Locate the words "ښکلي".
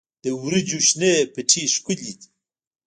1.75-2.11